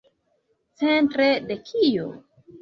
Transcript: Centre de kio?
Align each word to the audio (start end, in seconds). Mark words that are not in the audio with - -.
Centre 0.83 1.27
de 1.51 1.59
kio? 1.69 2.09